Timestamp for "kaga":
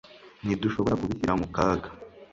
1.55-1.89